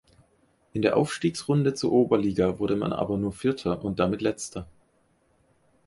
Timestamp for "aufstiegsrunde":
0.97-1.75